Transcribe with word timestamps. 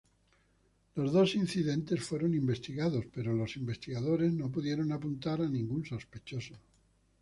Los 0.95 1.13
dos 1.13 1.35
incidentes 1.35 2.01
fueron 2.03 2.33
investigados, 2.33 3.05
pero 3.13 3.35
los 3.35 3.55
investigadores 3.55 4.33
no 4.33 4.49
pudieron 4.51 4.91
apuntar 4.91 5.43
a 5.43 5.47
ningún 5.47 5.85
sospechoso. 5.85 6.55